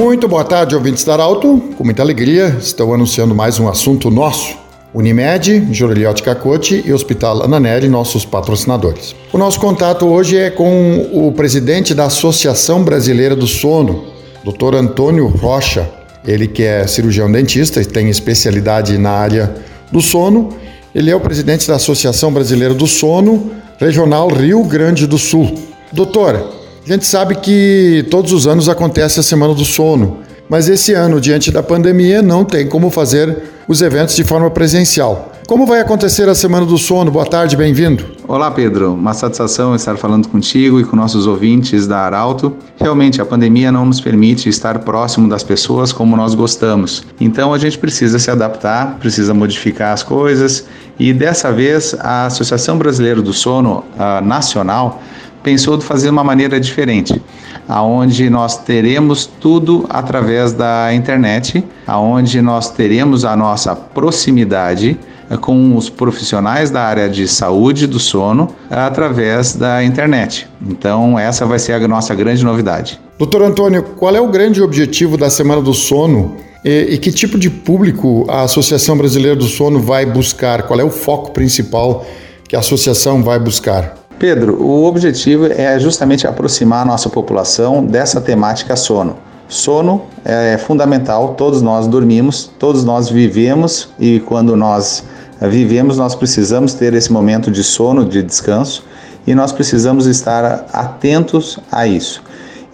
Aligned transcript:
Muito 0.00 0.26
boa 0.26 0.42
tarde, 0.42 0.74
ouvintes 0.74 1.04
da 1.04 1.12
Arauto. 1.12 1.62
Com 1.76 1.84
muita 1.84 2.00
alegria, 2.00 2.56
estou 2.58 2.94
anunciando 2.94 3.34
mais 3.34 3.58
um 3.58 3.68
assunto 3.68 4.10
nosso. 4.10 4.56
Unimed, 4.94 5.68
Joreliote 5.72 6.22
Cacote 6.22 6.82
e 6.86 6.90
Hospital 6.90 7.42
Ananelli, 7.42 7.86
nossos 7.86 8.24
patrocinadores. 8.24 9.14
O 9.30 9.36
nosso 9.36 9.60
contato 9.60 10.06
hoje 10.06 10.38
é 10.38 10.48
com 10.48 11.06
o 11.12 11.30
presidente 11.32 11.92
da 11.92 12.06
Associação 12.06 12.82
Brasileira 12.82 13.36
do 13.36 13.46
Sono, 13.46 14.06
Dr. 14.42 14.74
Antônio 14.76 15.26
Rocha. 15.26 15.86
Ele 16.26 16.48
que 16.48 16.62
é 16.62 16.86
cirurgião 16.86 17.30
dentista 17.30 17.82
e 17.82 17.84
tem 17.84 18.08
especialidade 18.08 18.96
na 18.96 19.10
área 19.10 19.54
do 19.92 20.00
sono. 20.00 20.48
Ele 20.94 21.10
é 21.10 21.14
o 21.14 21.20
presidente 21.20 21.68
da 21.68 21.76
Associação 21.76 22.32
Brasileira 22.32 22.72
do 22.72 22.86
Sono, 22.86 23.50
Regional 23.78 24.28
Rio 24.28 24.64
Grande 24.64 25.06
do 25.06 25.18
Sul. 25.18 25.58
Doutor, 25.92 26.59
a 26.84 26.92
gente 26.92 27.06
sabe 27.06 27.34
que 27.36 28.06
todos 28.10 28.32
os 28.32 28.46
anos 28.46 28.68
acontece 28.68 29.20
a 29.20 29.22
Semana 29.22 29.54
do 29.54 29.64
Sono, 29.64 30.18
mas 30.48 30.68
esse 30.68 30.94
ano, 30.94 31.20
diante 31.20 31.50
da 31.50 31.62
pandemia, 31.62 32.22
não 32.22 32.44
tem 32.44 32.66
como 32.66 32.90
fazer 32.90 33.36
os 33.68 33.82
eventos 33.82 34.16
de 34.16 34.24
forma 34.24 34.50
presencial. 34.50 35.30
Como 35.46 35.66
vai 35.66 35.80
acontecer 35.80 36.28
a 36.28 36.34
Semana 36.34 36.64
do 36.64 36.78
Sono? 36.78 37.10
Boa 37.10 37.26
tarde, 37.26 37.56
bem-vindo. 37.56 38.04
Olá, 38.26 38.50
Pedro. 38.50 38.94
Uma 38.94 39.12
satisfação 39.12 39.74
estar 39.74 39.96
falando 39.96 40.28
contigo 40.28 40.80
e 40.80 40.84
com 40.84 40.96
nossos 40.96 41.26
ouvintes 41.26 41.86
da 41.86 41.98
Arauto. 41.98 42.56
Realmente, 42.80 43.20
a 43.20 43.24
pandemia 43.24 43.70
não 43.70 43.84
nos 43.84 44.00
permite 44.00 44.48
estar 44.48 44.78
próximo 44.78 45.28
das 45.28 45.42
pessoas 45.42 45.92
como 45.92 46.16
nós 46.16 46.34
gostamos. 46.34 47.04
Então, 47.20 47.52
a 47.52 47.58
gente 47.58 47.78
precisa 47.78 48.18
se 48.18 48.30
adaptar, 48.30 48.96
precisa 48.98 49.34
modificar 49.34 49.92
as 49.92 50.02
coisas 50.02 50.66
e 50.98 51.12
dessa 51.12 51.52
vez 51.52 51.94
a 51.98 52.26
Associação 52.26 52.78
Brasileira 52.78 53.20
do 53.20 53.32
Sono 53.32 53.84
Nacional 54.22 55.02
pensou 55.42 55.76
de 55.76 55.84
fazer 55.84 56.10
uma 56.10 56.24
maneira 56.24 56.60
diferente, 56.60 57.20
aonde 57.68 58.28
nós 58.28 58.58
teremos 58.58 59.26
tudo 59.26 59.86
através 59.88 60.52
da 60.52 60.92
internet, 60.94 61.64
aonde 61.86 62.40
nós 62.40 62.70
teremos 62.70 63.24
a 63.24 63.36
nossa 63.36 63.74
proximidade 63.74 64.98
com 65.40 65.76
os 65.76 65.88
profissionais 65.88 66.70
da 66.70 66.82
área 66.82 67.08
de 67.08 67.28
saúde 67.28 67.86
do 67.86 68.00
sono 68.00 68.48
através 68.68 69.54
da 69.54 69.82
internet. 69.84 70.48
Então, 70.66 71.18
essa 71.18 71.46
vai 71.46 71.58
ser 71.58 71.74
a 71.74 71.88
nossa 71.88 72.14
grande 72.14 72.44
novidade. 72.44 73.00
Doutor 73.18 73.42
Antônio, 73.42 73.82
qual 73.96 74.14
é 74.16 74.20
o 74.20 74.28
grande 74.28 74.60
objetivo 74.60 75.16
da 75.16 75.30
Semana 75.30 75.62
do 75.62 75.74
Sono 75.74 76.36
e, 76.64 76.94
e, 76.94 76.98
que 76.98 77.12
tipo 77.12 77.38
de 77.38 77.48
público 77.48 78.26
a 78.28 78.42
Associação 78.42 78.96
Brasileira 78.96 79.36
do 79.36 79.44
Sono 79.44 79.78
vai 79.80 80.04
buscar? 80.04 80.64
Qual 80.64 80.78
é 80.80 80.84
o 80.84 80.90
foco 80.90 81.30
principal 81.30 82.04
que 82.48 82.56
a 82.56 82.58
associação 82.58 83.22
vai 83.22 83.38
buscar? 83.38 83.99
Pedro, 84.20 84.62
o 84.62 84.84
objetivo 84.84 85.46
é 85.46 85.78
justamente 85.78 86.26
aproximar 86.26 86.82
a 86.82 86.84
nossa 86.84 87.08
população 87.08 87.82
dessa 87.82 88.20
temática 88.20 88.76
sono. 88.76 89.16
Sono 89.48 90.02
é 90.22 90.58
fundamental, 90.58 91.32
todos 91.38 91.62
nós 91.62 91.86
dormimos, 91.86 92.50
todos 92.58 92.84
nós 92.84 93.08
vivemos 93.08 93.88
e 93.98 94.20
quando 94.20 94.54
nós 94.54 95.02
vivemos, 95.40 95.96
nós 95.96 96.14
precisamos 96.14 96.74
ter 96.74 96.92
esse 96.92 97.10
momento 97.10 97.50
de 97.50 97.64
sono, 97.64 98.04
de 98.04 98.22
descanso 98.22 98.84
e 99.26 99.34
nós 99.34 99.52
precisamos 99.52 100.04
estar 100.04 100.66
atentos 100.70 101.58
a 101.72 101.86
isso. 101.86 102.22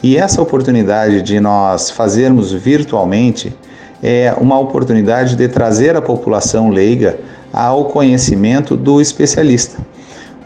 E 0.02 0.16
essa 0.16 0.42
oportunidade 0.42 1.22
de 1.22 1.38
nós 1.38 1.90
fazermos 1.92 2.52
virtualmente 2.52 3.54
é 4.02 4.34
uma 4.36 4.58
oportunidade 4.58 5.36
de 5.36 5.46
trazer 5.46 5.94
a 5.94 6.02
população 6.02 6.70
leiga 6.70 7.20
ao 7.52 7.84
conhecimento 7.84 8.76
do 8.76 9.00
especialista. 9.00 9.78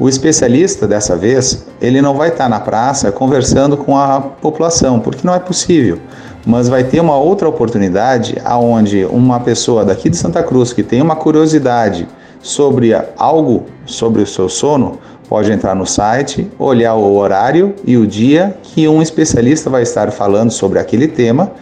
O 0.00 0.08
especialista, 0.08 0.88
dessa 0.88 1.14
vez, 1.14 1.66
ele 1.78 2.00
não 2.00 2.14
vai 2.14 2.30
estar 2.30 2.48
na 2.48 2.58
praça 2.58 3.12
conversando 3.12 3.76
com 3.76 3.98
a 3.98 4.18
população, 4.18 4.98
porque 4.98 5.26
não 5.26 5.34
é 5.34 5.38
possível. 5.38 5.98
Mas 6.46 6.70
vai 6.70 6.82
ter 6.82 7.00
uma 7.00 7.18
outra 7.18 7.46
oportunidade 7.46 8.40
aonde 8.42 9.04
uma 9.04 9.38
pessoa 9.40 9.84
daqui 9.84 10.08
de 10.08 10.16
Santa 10.16 10.42
Cruz 10.42 10.72
que 10.72 10.82
tem 10.82 11.02
uma 11.02 11.14
curiosidade 11.16 12.08
sobre 12.40 12.92
algo 13.18 13.66
sobre 13.84 14.22
o 14.22 14.26
seu 14.26 14.48
sono, 14.48 14.98
pode 15.28 15.52
entrar 15.52 15.74
no 15.74 15.84
site, 15.84 16.50
olhar 16.58 16.94
o 16.94 17.14
horário 17.14 17.74
e 17.84 17.98
o 17.98 18.06
dia 18.06 18.56
que 18.62 18.88
um 18.88 19.02
especialista 19.02 19.68
vai 19.68 19.82
estar 19.82 20.10
falando 20.10 20.50
sobre 20.50 20.78
aquele 20.78 21.08
tema, 21.08 21.52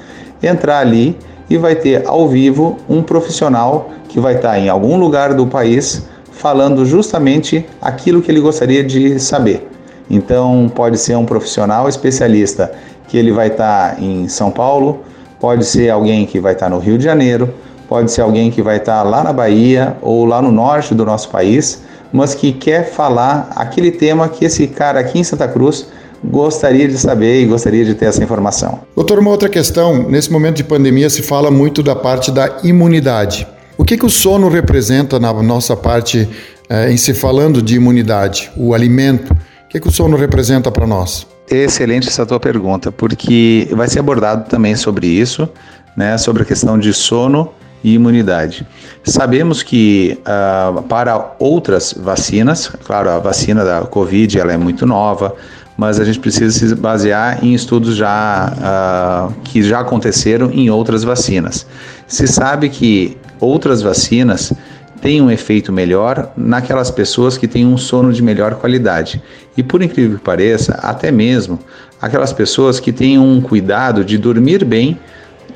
entrar 0.41 0.79
ali 0.79 1.19
e 1.51 1.59
vai 1.59 1.75
ter 1.75 2.07
ao 2.07 2.29
vivo 2.29 2.77
um 2.89 3.03
profissional 3.03 3.91
que 4.09 4.21
vai 4.21 4.37
estar 4.37 4.57
em 4.61 4.69
algum 4.69 4.97
lugar 4.97 5.35
do 5.35 5.45
país 5.45 6.07
falando 6.39 6.87
justamente 6.87 7.67
aquilo 7.83 8.23
que 8.23 8.31
ele 8.31 8.41
gostaria 8.41 8.83
de 8.83 9.19
saber. 9.19 9.69
Então, 10.09 10.71
pode 10.75 10.97
ser 10.97 11.17
um 11.17 11.27
profissional 11.27 11.89
especialista 11.89 12.73
que 13.09 13.19
ele 13.19 13.33
vai 13.33 13.49
estar 13.49 14.01
em 14.01 14.29
São 14.29 14.51
Paulo, 14.51 15.01
pode 15.41 15.65
ser 15.65 15.91
alguém 15.91 16.25
que 16.25 16.39
vai 16.39 16.53
estar 16.53 16.71
no 16.71 16.79
Rio 16.79 16.97
de 16.97 17.05
Janeiro, 17.05 17.53
pode 17.89 18.13
ser 18.13 18.21
alguém 18.21 18.51
que 18.51 18.63
vai 18.63 18.77
estar 18.77 19.03
lá 19.03 19.25
na 19.25 19.33
Bahia 19.33 19.97
ou 20.01 20.25
lá 20.25 20.41
no 20.41 20.53
norte 20.53 20.95
do 20.95 21.05
nosso 21.05 21.29
país, 21.29 21.83
mas 22.13 22.35
que 22.35 22.53
quer 22.53 22.89
falar 22.89 23.51
aquele 23.57 23.91
tema 23.91 24.29
que 24.29 24.45
esse 24.45 24.69
cara 24.69 25.01
aqui 25.01 25.19
em 25.19 25.25
Santa 25.25 25.49
Cruz 25.49 25.89
gostaria 26.25 26.87
de 26.87 26.99
saber 26.99 27.43
e 27.43 27.47
gostaria 27.47 27.85
de 27.85 27.95
ter 27.95 28.07
essa 28.07 28.23
informação. 28.23 28.81
Doutor, 28.95 29.19
uma 29.19 29.31
outra 29.31 29.49
questão: 29.49 30.09
nesse 30.09 30.31
momento 30.31 30.57
de 30.57 30.65
pandemia 30.65 31.11
se 31.11 31.23
fala 31.23 31.51
muito 31.51 31.83
da 31.83 31.97
parte 31.97 32.31
da 32.31 32.59
imunidade. 32.63 33.47
O 33.79 33.85
que, 33.85 33.97
que 33.97 34.05
o 34.05 34.11
sono 34.11 34.49
representa 34.49 35.21
na 35.21 35.33
nossa 35.41 35.77
parte 35.77 36.29
eh, 36.69 36.91
em 36.91 36.97
se 36.97 37.15
falando 37.15 37.63
de 37.63 37.77
imunidade? 37.77 38.51
O 38.57 38.75
alimento. 38.75 39.33
O 39.33 39.69
que, 39.69 39.79
que 39.79 39.87
o 39.87 39.93
sono 39.93 40.17
representa 40.17 40.69
para 40.69 40.85
nós? 40.85 41.29
Excelente 41.49 42.09
essa 42.09 42.27
tua 42.27 42.41
pergunta, 42.41 42.91
porque 42.91 43.69
vai 43.71 43.87
ser 43.87 44.01
abordado 44.01 44.49
também 44.51 44.75
sobre 44.75 45.07
isso, 45.07 45.49
né, 45.97 46.19
sobre 46.19 46.43
a 46.43 46.45
questão 46.45 46.77
de 46.77 46.93
sono 46.93 47.53
e 47.85 47.95
imunidade. 47.95 48.67
Sabemos 49.05 49.63
que 49.63 50.19
uh, 50.23 50.83
para 50.83 51.37
outras 51.39 51.95
vacinas, 51.97 52.73
claro, 52.85 53.09
a 53.09 53.21
vacina 53.21 53.65
da 53.65 53.83
Covid 53.83 54.41
ela 54.41 54.53
é 54.53 54.57
muito 54.57 54.85
nova, 54.85 55.37
mas 55.77 56.01
a 56.01 56.05
gente 56.05 56.19
precisa 56.19 56.59
se 56.59 56.75
basear 56.75 57.45
em 57.45 57.55
estudos 57.55 57.95
já 57.95 58.53
uh, 58.59 59.33
que 59.45 59.63
já 59.63 59.81
aconteceram 59.81 60.51
em 60.51 60.69
outras 60.69 61.05
vacinas. 61.05 61.65
Se 62.09 62.27
sabe 62.27 62.69
que 62.69 63.17
outras 63.41 63.83
vacinas 63.83 64.53
têm 65.01 65.23
um 65.23 65.31
efeito 65.31 65.73
melhor 65.73 66.33
naquelas 66.37 66.91
pessoas 66.91 67.39
que 67.39 67.47
têm 67.47 67.67
um 67.67 67.79
sono 67.79 68.13
de 68.13 68.23
melhor 68.23 68.57
qualidade. 68.57 69.23
E 69.57 69.63
por 69.63 69.83
incrível 69.83 70.19
que 70.19 70.25
pareça, 70.25 70.75
até 70.83 71.11
mesmo 71.11 71.59
aquelas 72.01 72.33
pessoas 72.33 72.81
que 72.81 72.93
têm 72.93 73.19
um 73.19 73.41
cuidado 73.41 74.05
de 74.05 74.19
dormir 74.19 74.65
bem 74.65 74.99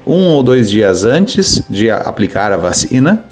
um 0.07 0.29
ou 0.29 0.43
dois 0.43 0.71
dias 0.71 1.05
antes 1.05 1.63
de 1.69 1.91
aplicar 1.91 2.53
a 2.53 2.57
vacina 2.57 3.25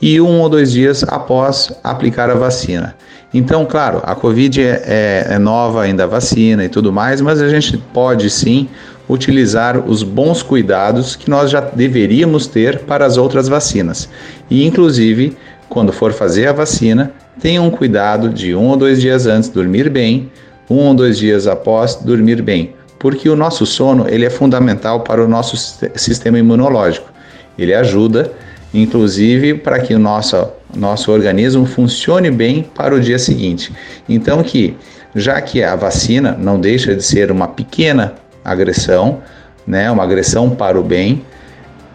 e 0.00 0.20
um 0.20 0.40
ou 0.40 0.48
dois 0.48 0.72
dias 0.72 1.02
após 1.04 1.72
aplicar 1.82 2.30
a 2.30 2.34
vacina. 2.34 2.94
Então, 3.32 3.66
claro, 3.66 4.00
a 4.04 4.14
Covid 4.14 4.62
é, 4.62 4.82
é, 4.86 5.26
é 5.34 5.38
nova 5.38 5.82
ainda 5.82 6.04
a 6.04 6.06
vacina 6.06 6.64
e 6.64 6.68
tudo 6.68 6.92
mais, 6.92 7.20
mas 7.20 7.42
a 7.42 7.48
gente 7.48 7.76
pode 7.92 8.30
sim 8.30 8.68
utilizar 9.08 9.78
os 9.78 10.02
bons 10.02 10.42
cuidados 10.42 11.14
que 11.16 11.28
nós 11.28 11.50
já 11.50 11.60
deveríamos 11.60 12.46
ter 12.46 12.80
para 12.80 13.04
as 13.04 13.16
outras 13.16 13.48
vacinas. 13.48 14.08
E, 14.50 14.64
inclusive, 14.64 15.36
quando 15.68 15.92
for 15.92 16.12
fazer 16.12 16.46
a 16.46 16.52
vacina, 16.52 17.12
tenha 17.40 17.60
um 17.60 17.70
cuidado 17.70 18.28
de 18.28 18.54
um 18.54 18.68
ou 18.68 18.76
dois 18.76 19.00
dias 19.00 19.26
antes 19.26 19.48
dormir 19.48 19.90
bem, 19.90 20.30
um 20.70 20.76
ou 20.76 20.94
dois 20.94 21.18
dias 21.18 21.46
após 21.46 21.96
dormir 21.96 22.40
bem, 22.40 22.74
porque 22.98 23.28
o 23.28 23.36
nosso 23.36 23.66
sono 23.66 24.08
ele 24.08 24.24
é 24.24 24.30
fundamental 24.30 25.00
para 25.00 25.22
o 25.22 25.28
nosso 25.28 25.56
sistema 25.96 26.38
imunológico. 26.38 27.12
Ele 27.58 27.74
ajuda, 27.74 28.32
inclusive, 28.72 29.54
para 29.54 29.78
que 29.80 29.94
o 29.94 29.98
nosso, 29.98 30.48
nosso 30.74 31.12
organismo 31.12 31.66
funcione 31.66 32.30
bem 32.30 32.66
para 32.74 32.94
o 32.94 33.00
dia 33.00 33.18
seguinte. 33.18 33.72
Então, 34.08 34.42
que 34.42 34.76
já 35.14 35.40
que 35.40 35.62
a 35.62 35.76
vacina 35.76 36.36
não 36.38 36.58
deixa 36.58 36.94
de 36.94 37.02
ser 37.02 37.30
uma 37.30 37.46
pequena 37.46 38.14
agressão, 38.44 39.22
né, 39.66 39.90
uma 39.90 40.02
agressão 40.02 40.50
para 40.50 40.78
o 40.78 40.82
bem. 40.82 41.24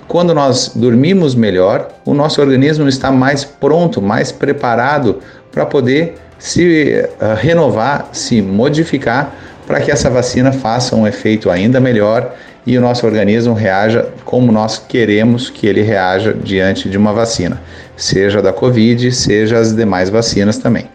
Quando 0.07 0.33
nós 0.33 0.71
dormimos 0.75 1.35
melhor, 1.35 1.89
o 2.03 2.13
nosso 2.13 2.41
organismo 2.41 2.87
está 2.87 3.11
mais 3.11 3.43
pronto, 3.43 4.01
mais 4.01 4.31
preparado 4.31 5.19
para 5.51 5.65
poder 5.65 6.15
se 6.39 7.05
uh, 7.21 7.35
renovar, 7.35 8.09
se 8.11 8.41
modificar, 8.41 9.35
para 9.67 9.79
que 9.79 9.91
essa 9.91 10.09
vacina 10.09 10.51
faça 10.51 10.95
um 10.95 11.05
efeito 11.05 11.51
ainda 11.51 11.79
melhor 11.79 12.33
e 12.65 12.77
o 12.77 12.81
nosso 12.81 13.05
organismo 13.05 13.53
reaja 13.53 14.07
como 14.25 14.51
nós 14.51 14.79
queremos 14.79 15.49
que 15.49 15.67
ele 15.67 15.81
reaja 15.81 16.33
diante 16.33 16.89
de 16.89 16.97
uma 16.97 17.13
vacina, 17.13 17.61
seja 17.95 18.41
da 18.41 18.51
Covid, 18.51 19.11
seja 19.11 19.59
as 19.59 19.75
demais 19.75 20.09
vacinas 20.09 20.57
também. 20.57 20.89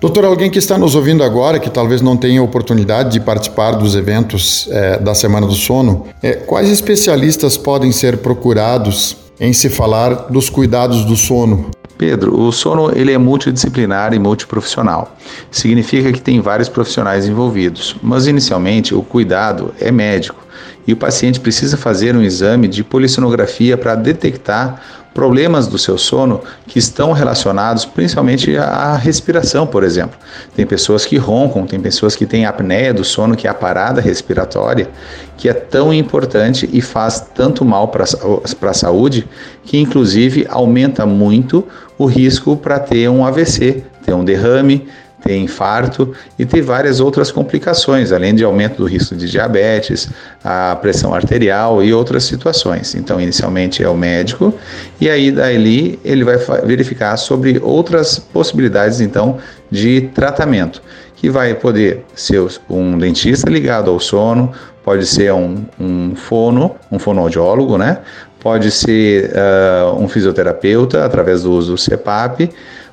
Doutor, 0.00 0.24
alguém 0.24 0.48
que 0.48 0.60
está 0.60 0.78
nos 0.78 0.94
ouvindo 0.94 1.24
agora, 1.24 1.58
que 1.58 1.68
talvez 1.68 2.00
não 2.00 2.16
tenha 2.16 2.40
oportunidade 2.40 3.10
de 3.10 3.20
participar 3.20 3.72
dos 3.72 3.96
eventos 3.96 4.68
é, 4.70 4.96
da 4.96 5.12
Semana 5.12 5.44
do 5.44 5.54
Sono, 5.54 6.06
é, 6.22 6.34
quais 6.34 6.70
especialistas 6.70 7.56
podem 7.56 7.90
ser 7.90 8.18
procurados 8.18 9.16
em 9.40 9.52
se 9.52 9.68
falar 9.68 10.28
dos 10.30 10.48
cuidados 10.48 11.04
do 11.04 11.16
sono? 11.16 11.72
Pedro, 11.96 12.40
o 12.40 12.52
sono 12.52 12.92
ele 12.94 13.12
é 13.12 13.18
multidisciplinar 13.18 14.14
e 14.14 14.20
multiprofissional. 14.20 15.16
Significa 15.50 16.12
que 16.12 16.20
tem 16.20 16.40
vários 16.40 16.68
profissionais 16.68 17.26
envolvidos, 17.26 17.96
mas 18.00 18.28
inicialmente 18.28 18.94
o 18.94 19.02
cuidado 19.02 19.74
é 19.80 19.90
médico 19.90 20.46
e 20.86 20.92
o 20.92 20.96
paciente 20.96 21.40
precisa 21.40 21.76
fazer 21.76 22.14
um 22.14 22.22
exame 22.22 22.68
de 22.68 22.84
polissonografia 22.84 23.76
para 23.76 23.96
detectar 23.96 24.80
problemas 25.18 25.66
do 25.66 25.76
seu 25.76 25.98
sono 25.98 26.42
que 26.64 26.78
estão 26.78 27.10
relacionados 27.10 27.84
principalmente 27.84 28.56
à 28.56 28.94
respiração, 28.94 29.66
por 29.66 29.82
exemplo. 29.82 30.16
Tem 30.54 30.64
pessoas 30.64 31.04
que 31.04 31.16
roncam, 31.16 31.66
tem 31.66 31.80
pessoas 31.80 32.14
que 32.14 32.24
têm 32.24 32.46
apneia 32.46 32.94
do 32.94 33.02
sono, 33.02 33.34
que 33.34 33.48
é 33.48 33.50
a 33.50 33.54
parada 33.54 34.00
respiratória, 34.00 34.88
que 35.36 35.48
é 35.48 35.52
tão 35.52 35.92
importante 35.92 36.70
e 36.72 36.80
faz 36.80 37.18
tanto 37.34 37.64
mal 37.64 37.88
para 37.88 38.04
a 38.04 38.74
saúde, 38.74 39.28
que 39.64 39.76
inclusive 39.76 40.46
aumenta 40.48 41.04
muito 41.04 41.64
o 41.98 42.06
risco 42.06 42.56
para 42.56 42.78
ter 42.78 43.10
um 43.10 43.26
AVC, 43.26 43.82
ter 44.06 44.14
um 44.14 44.24
derrame, 44.24 44.86
ter 45.28 45.36
infarto 45.36 46.14
e 46.38 46.46
ter 46.46 46.62
várias 46.62 47.00
outras 47.00 47.30
complicações, 47.30 48.12
além 48.12 48.34
de 48.34 48.42
aumento 48.42 48.78
do 48.78 48.86
risco 48.86 49.14
de 49.14 49.30
diabetes, 49.30 50.08
a 50.42 50.74
pressão 50.80 51.12
arterial 51.12 51.84
e 51.84 51.92
outras 51.92 52.24
situações. 52.24 52.94
Então, 52.94 53.20
inicialmente 53.20 53.82
é 53.82 53.88
o 53.88 53.94
médico 53.94 54.54
e 54.98 55.10
aí 55.10 55.30
dali 55.30 55.98
ele 56.02 56.24
vai 56.24 56.38
verificar 56.64 57.14
sobre 57.18 57.60
outras 57.62 58.18
possibilidades 58.18 59.02
então 59.02 59.36
de 59.70 60.08
tratamento, 60.14 60.80
que 61.14 61.28
vai 61.28 61.54
poder 61.54 62.06
ser 62.14 62.42
um 62.70 62.96
dentista 62.96 63.50
ligado 63.50 63.90
ao 63.90 64.00
sono, 64.00 64.50
pode 64.82 65.04
ser 65.04 65.30
um, 65.34 65.66
um 65.78 66.16
fono, 66.16 66.74
um 66.90 66.98
fonoaudiólogo, 66.98 67.76
né? 67.76 67.98
Pode 68.40 68.70
ser 68.70 69.30
uh, 69.32 70.00
um 70.00 70.08
fisioterapeuta 70.08 71.04
através 71.04 71.42
do 71.42 71.52
uso 71.52 71.72
do 71.72 71.78
CPAP, 71.78 72.48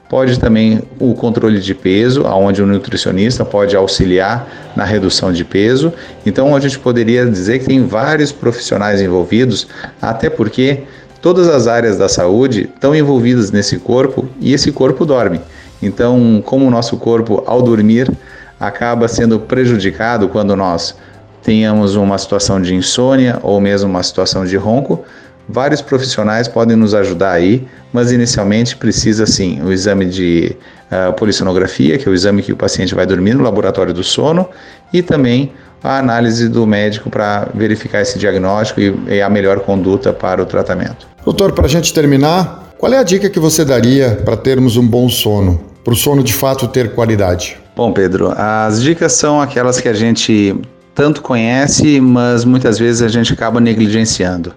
Pode 0.07 0.39
também 0.39 0.83
o 0.99 1.15
controle 1.15 1.59
de 1.59 1.73
peso, 1.73 2.23
onde 2.25 2.61
o 2.61 2.65
nutricionista 2.67 3.43
pode 3.43 3.75
auxiliar 3.75 4.47
na 4.75 4.83
redução 4.83 5.33
de 5.33 5.43
peso. 5.43 5.91
Então, 6.25 6.55
a 6.55 6.59
gente 6.59 6.77
poderia 6.77 7.25
dizer 7.25 7.59
que 7.59 7.65
tem 7.65 7.87
vários 7.87 8.31
profissionais 8.31 9.01
envolvidos, 9.01 9.67
até 9.99 10.29
porque 10.29 10.83
todas 11.21 11.47
as 11.47 11.65
áreas 11.65 11.97
da 11.97 12.07
saúde 12.07 12.69
estão 12.73 12.95
envolvidas 12.95 13.49
nesse 13.49 13.79
corpo 13.79 14.27
e 14.39 14.53
esse 14.53 14.71
corpo 14.71 15.05
dorme. 15.05 15.41
Então, 15.81 16.41
como 16.45 16.67
o 16.67 16.71
nosso 16.71 16.97
corpo, 16.97 17.43
ao 17.47 17.61
dormir, 17.63 18.11
acaba 18.59 19.07
sendo 19.07 19.39
prejudicado 19.39 20.29
quando 20.29 20.55
nós 20.55 20.95
tenhamos 21.41 21.95
uma 21.95 22.17
situação 22.17 22.61
de 22.61 22.73
insônia 22.73 23.39
ou 23.43 23.59
mesmo 23.59 23.89
uma 23.89 24.01
situação 24.01 24.45
de 24.45 24.55
ronco, 24.55 25.03
Vários 25.47 25.81
profissionais 25.81 26.47
podem 26.47 26.75
nos 26.75 26.93
ajudar 26.93 27.31
aí, 27.31 27.67
mas 27.93 28.11
inicialmente 28.11 28.75
precisa 28.75 29.25
sim 29.25 29.61
o 29.61 29.71
exame 29.71 30.05
de 30.05 30.55
uh, 30.91 31.13
polissonografia, 31.13 31.97
que 31.97 32.07
é 32.07 32.11
o 32.11 32.13
exame 32.13 32.41
que 32.41 32.51
o 32.51 32.55
paciente 32.55 32.95
vai 32.95 33.05
dormir 33.05 33.35
no 33.35 33.43
laboratório 33.43 33.93
do 33.93 34.03
sono, 34.03 34.49
e 34.91 35.01
também 35.01 35.51
a 35.83 35.99
análise 35.99 36.49
do 36.49 36.65
médico 36.65 37.09
para 37.09 37.47
verificar 37.53 38.01
esse 38.01 38.17
diagnóstico 38.17 38.81
e, 38.81 38.95
e 39.07 39.21
a 39.21 39.29
melhor 39.29 39.59
conduta 39.59 40.11
para 40.11 40.41
o 40.41 40.45
tratamento. 40.45 41.07
Doutor, 41.23 41.51
para 41.51 41.65
a 41.65 41.69
gente 41.69 41.93
terminar, 41.93 42.73
qual 42.77 42.91
é 42.91 42.97
a 42.97 43.03
dica 43.03 43.29
que 43.29 43.39
você 43.39 43.63
daria 43.63 44.19
para 44.25 44.35
termos 44.35 44.77
um 44.77 44.87
bom 44.87 45.07
sono? 45.09 45.61
Para 45.83 45.93
o 45.93 45.95
sono 45.95 46.23
de 46.23 46.33
fato 46.33 46.67
ter 46.67 46.93
qualidade? 46.93 47.57
Bom, 47.75 47.91
Pedro, 47.91 48.33
as 48.35 48.81
dicas 48.81 49.13
são 49.13 49.39
aquelas 49.39 49.79
que 49.79 49.87
a 49.87 49.93
gente 49.93 50.55
tanto 50.95 51.21
conhece, 51.21 51.99
mas 51.99 52.45
muitas 52.45 52.79
vezes 52.79 53.01
a 53.01 53.07
gente 53.07 53.33
acaba 53.33 53.59
negligenciando. 53.59 54.53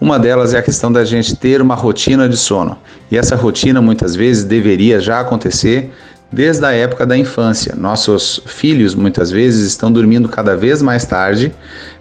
Uma 0.00 0.18
delas 0.18 0.54
é 0.54 0.58
a 0.58 0.62
questão 0.62 0.92
da 0.92 1.04
gente 1.04 1.34
ter 1.34 1.60
uma 1.60 1.74
rotina 1.74 2.28
de 2.28 2.36
sono. 2.36 2.78
E 3.10 3.16
essa 3.18 3.34
rotina 3.34 3.82
muitas 3.82 4.14
vezes 4.14 4.44
deveria 4.44 5.00
já 5.00 5.18
acontecer 5.18 5.92
desde 6.30 6.64
a 6.64 6.72
época 6.72 7.04
da 7.04 7.16
infância. 7.16 7.74
Nossos 7.74 8.40
filhos 8.46 8.94
muitas 8.94 9.30
vezes 9.30 9.66
estão 9.66 9.90
dormindo 9.90 10.28
cada 10.28 10.56
vez 10.56 10.80
mais 10.82 11.04
tarde, 11.04 11.52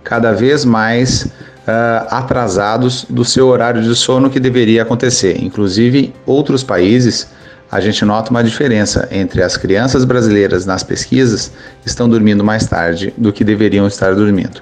cada 0.04 0.32
vez 0.32 0.64
mais 0.64 1.24
uh, 1.24 2.08
atrasados 2.10 3.06
do 3.10 3.26
seu 3.26 3.48
horário 3.48 3.82
de 3.82 3.96
sono 3.96 4.30
que 4.30 4.40
deveria 4.40 4.84
acontecer. 4.84 5.44
Inclusive, 5.44 6.14
outros 6.26 6.64
países 6.64 7.28
a 7.70 7.82
gente 7.82 8.06
nota 8.06 8.32
uma 8.32 8.44
diferença 8.44 9.08
entre 9.12 9.44
as 9.44 9.58
crianças 9.58 10.06
brasileiras 10.06 10.66
nas 10.66 10.84
pesquisas 10.84 11.52
estão 11.86 12.08
dormindo 12.08 12.44
mais 12.44 12.66
tarde 12.66 13.14
do 13.18 13.34
que 13.34 13.44
deveriam 13.44 13.86
estar 13.88 14.16
dormindo. 14.16 14.62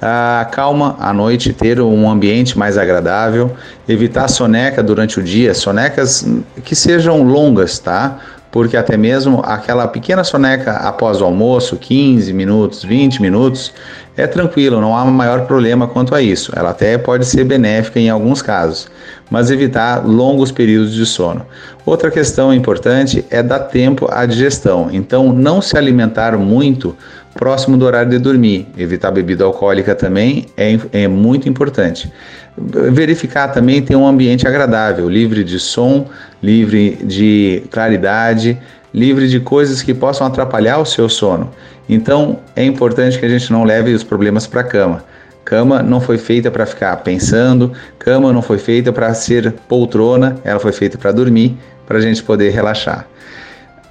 Ah, 0.00 0.48
calma 0.52 0.96
à 1.00 1.12
noite, 1.12 1.52
ter 1.52 1.80
um 1.80 2.08
ambiente 2.08 2.56
mais 2.56 2.78
agradável, 2.78 3.54
evitar 3.88 4.28
soneca 4.28 4.82
durante 4.82 5.18
o 5.18 5.22
dia, 5.22 5.52
sonecas 5.52 6.24
que 6.64 6.76
sejam 6.76 7.22
longas, 7.24 7.78
tá? 7.78 8.20
Porque 8.52 8.76
até 8.76 8.96
mesmo 8.96 9.42
aquela 9.44 9.88
pequena 9.88 10.22
soneca 10.22 10.74
após 10.74 11.20
o 11.20 11.24
almoço, 11.24 11.76
15 11.76 12.32
minutos, 12.32 12.84
20 12.84 13.20
minutos, 13.20 13.72
é 14.16 14.26
tranquilo, 14.26 14.80
não 14.80 14.96
há 14.96 15.04
maior 15.04 15.46
problema 15.46 15.88
quanto 15.88 16.14
a 16.14 16.22
isso. 16.22 16.52
Ela 16.54 16.70
até 16.70 16.96
pode 16.96 17.26
ser 17.26 17.44
benéfica 17.44 17.98
em 17.98 18.08
alguns 18.08 18.40
casos, 18.40 18.88
mas 19.30 19.50
evitar 19.50 20.06
longos 20.06 20.52
períodos 20.52 20.94
de 20.94 21.04
sono. 21.04 21.44
Outra 21.84 22.10
questão 22.10 22.54
importante 22.54 23.24
é 23.28 23.42
dar 23.42 23.60
tempo 23.60 24.06
à 24.10 24.24
digestão, 24.24 24.88
então 24.92 25.32
não 25.32 25.60
se 25.60 25.76
alimentar 25.76 26.36
muito 26.38 26.96
próximo 27.34 27.76
do 27.76 27.84
horário 27.84 28.10
de 28.10 28.18
dormir. 28.18 28.68
Evitar 28.78 29.10
bebida 29.10 29.44
alcoólica 29.44 29.94
também 29.94 30.46
é, 30.56 30.78
é 30.92 31.08
muito 31.08 31.48
importante. 31.48 32.12
Verificar 32.56 33.48
também 33.48 33.82
ter 33.82 33.96
um 33.96 34.06
ambiente 34.06 34.46
agradável, 34.46 35.08
livre 35.08 35.42
de 35.42 35.58
som, 35.58 36.06
livre 36.40 36.98
de 37.02 37.64
claridade, 37.70 38.56
livre 38.94 39.28
de 39.28 39.40
coisas 39.40 39.82
que 39.82 39.92
possam 39.92 40.24
atrapalhar 40.24 40.78
o 40.78 40.86
seu 40.86 41.08
sono. 41.08 41.50
Então 41.88 42.38
é 42.54 42.64
importante 42.64 43.18
que 43.18 43.26
a 43.26 43.28
gente 43.28 43.50
não 43.52 43.64
leve 43.64 43.92
os 43.92 44.04
problemas 44.04 44.46
para 44.46 44.60
a 44.60 44.64
cama. 44.64 45.04
Cama 45.44 45.82
não 45.82 46.00
foi 46.00 46.16
feita 46.16 46.50
para 46.50 46.64
ficar 46.64 46.96
pensando, 46.98 47.72
cama 47.98 48.32
não 48.32 48.40
foi 48.40 48.56
feita 48.56 48.92
para 48.92 49.12
ser 49.12 49.52
poltrona, 49.68 50.36
ela 50.44 50.60
foi 50.60 50.72
feita 50.72 50.96
para 50.96 51.12
dormir, 51.12 51.58
para 51.86 51.98
a 51.98 52.00
gente 52.00 52.22
poder 52.22 52.50
relaxar. 52.50 53.06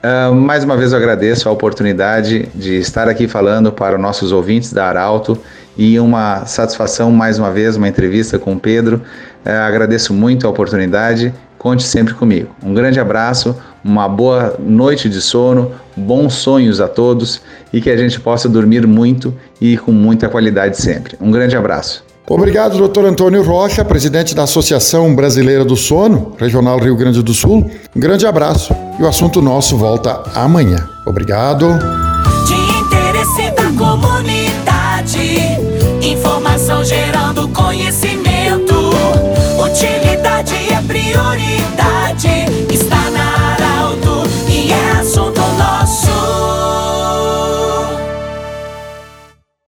Uh, 0.04 0.34
mais 0.34 0.64
uma 0.64 0.76
vez 0.76 0.92
eu 0.92 0.98
agradeço 0.98 1.48
a 1.48 1.52
oportunidade 1.52 2.50
de 2.54 2.78
estar 2.78 3.08
aqui 3.08 3.28
falando 3.28 3.72
para 3.72 3.96
os 3.96 4.02
nossos 4.02 4.32
ouvintes 4.32 4.74
da 4.74 4.88
Arauto 4.88 5.38
e 5.78 5.98
uma 6.00 6.46
satisfação 6.46 7.10
mais 7.10 7.40
uma 7.40 7.52
vez, 7.52 7.78
uma 7.78 7.88
entrevista 7.88 8.38
com 8.38 8.54
o 8.54 8.60
Pedro. 8.60 9.02
Uh, 9.46 9.50
agradeço 9.50 10.14
muito 10.14 10.46
a 10.46 10.50
oportunidade 10.50 11.34
Conte 11.64 11.84
sempre 11.84 12.14
comigo. 12.14 12.50
Um 12.62 12.74
grande 12.74 13.00
abraço, 13.00 13.56
uma 13.82 14.06
boa 14.10 14.58
noite 14.60 15.08
de 15.08 15.22
sono, 15.22 15.72
bons 15.96 16.34
sonhos 16.34 16.82
a 16.82 16.90
todos 16.90 17.40
e 17.72 17.80
que 17.80 17.90
a 17.90 17.96
gente 17.96 18.20
possa 18.20 18.50
dormir 18.50 18.86
muito 18.86 19.34
e 19.62 19.78
com 19.78 19.94
muita 19.94 20.28
qualidade 20.28 20.76
sempre. 20.76 21.16
Um 21.22 21.32
grande 21.32 21.56
abraço. 21.56 22.04
Obrigado, 22.30 22.78
doutor 22.78 23.06
Antônio 23.06 23.42
Rocha, 23.44 23.86
presidente 23.86 24.36
da 24.36 24.44
Associação 24.44 25.16
Brasileira 25.16 25.64
do 25.64 25.78
Sono, 25.78 26.36
Regional 26.38 26.80
Rio 26.80 26.98
Grande 26.98 27.24
do 27.24 27.34
Sul. 27.34 27.72
Um 27.96 28.00
grande 28.00 28.28
abraço 28.28 28.76
e 29.00 29.04
o 29.04 29.08
assunto 29.08 29.42
nosso 29.42 29.78
volta 29.78 30.22
amanhã. 30.36 30.90
Obrigado. 31.06 32.13